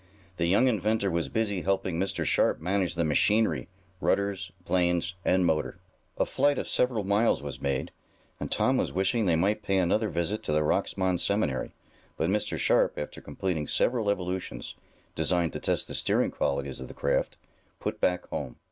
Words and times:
The 0.37 0.47
young 0.47 0.67
inventor 0.67 1.11
was 1.11 1.29
busy 1.29 1.61
helping 1.61 1.99
Mr. 1.99 2.25
Sharp 2.25 2.59
manage 2.59 2.95
the 2.95 3.05
machinery, 3.05 3.67
rudders 3.99 4.51
planes 4.65 5.13
and 5.23 5.45
motor. 5.45 5.77
A 6.17 6.25
flight 6.25 6.57
of 6.57 6.67
several 6.67 7.03
miles 7.03 7.43
was 7.43 7.61
made, 7.61 7.91
and 8.39 8.51
Tom 8.51 8.77
was 8.77 8.91
wishing 8.91 9.27
they 9.27 9.35
might 9.35 9.61
pay 9.61 9.77
another 9.77 10.09
visit 10.09 10.41
to 10.41 10.53
the 10.53 10.63
Rocksmond 10.63 11.19
Seminary, 11.19 11.75
but 12.17 12.31
Mr. 12.31 12.57
Sharp, 12.57 12.97
after 12.97 13.21
completing 13.21 13.67
several 13.67 14.09
evolutions, 14.09 14.73
designed 15.13 15.53
to 15.53 15.59
test 15.59 15.87
the 15.87 15.93
steering 15.93 16.31
qualities 16.31 16.79
of 16.79 16.87
the 16.87 16.95
craft, 16.95 17.37
put 17.79 18.01
back 18.01 18.27
home. 18.29 18.55